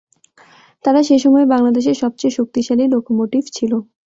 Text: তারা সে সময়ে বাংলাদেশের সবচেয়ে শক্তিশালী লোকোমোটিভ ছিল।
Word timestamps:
তারা 0.85 0.99
সে 1.03 1.15
সময়ে 1.19 1.51
বাংলাদেশের 1.53 1.95
সবচেয়ে 2.01 2.35
শক্তিশালী 2.37 2.85
লোকোমোটিভ 2.93 3.43
ছিল। 3.53 3.71